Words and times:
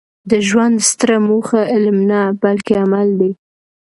د 0.29 0.31
ژوند 0.47 0.75
ستره 0.89 1.17
موخه 1.27 1.61
علم 1.73 1.97
نه؛ 2.09 2.21
بلکي 2.43 2.73
عمل 2.83 3.07
دئ. 3.19 3.31